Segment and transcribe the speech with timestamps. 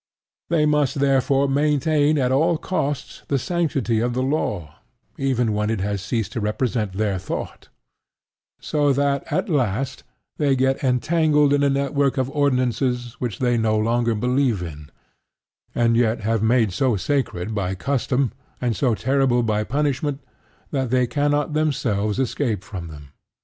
[0.49, 4.77] They must therefore maintain at all costs the sanctity of the law,
[5.15, 7.69] even when it has ceased to represent their thought;
[8.59, 10.01] so that at last
[10.37, 14.89] they get entangled in a network of ordinances which they no longer believe in,
[15.75, 20.19] and yet have made so sacred by custom and so terrible by punishment,
[20.71, 23.09] that they cannot themselves escape from them.